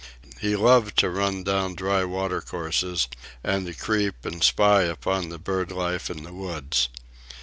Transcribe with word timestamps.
He 0.39 0.55
loved 0.55 0.97
to 0.97 1.11
run 1.11 1.43
down 1.43 1.75
dry 1.75 2.03
watercourses, 2.05 3.07
and 3.43 3.67
to 3.67 3.75
creep 3.75 4.25
and 4.25 4.43
spy 4.43 4.81
upon 4.81 5.29
the 5.29 5.37
bird 5.37 5.71
life 5.71 6.09
in 6.09 6.23
the 6.23 6.33
woods. 6.33 6.89